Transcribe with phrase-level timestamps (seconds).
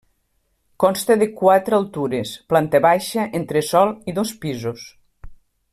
[0.83, 4.89] Consta de quatre altures, planta baixa, entresòl i dos pisos.